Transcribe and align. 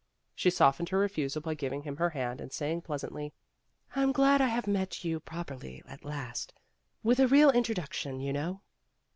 She 0.33 0.49
softened 0.49 0.89
her 0.89 0.97
refusal 0.97 1.43
by 1.43 1.53
giving 1.53 1.83
him 1.83 1.97
her 1.97 2.09
hand 2.09 2.41
and 2.41 2.51
saying 2.51 2.81
pleasantly, 2.81 3.33
"I'm 3.95 4.11
glad 4.11 4.39
to 4.39 4.47
have 4.47 4.65
met 4.65 5.03
you 5.03 5.19
prop 5.19 5.49
erly 5.49 5.83
at 5.85 6.03
last, 6.03 6.53
with 7.03 7.19
a 7.19 7.27
real 7.27 7.51
introduction, 7.51 8.19
you 8.19 8.33
know. 8.33 8.61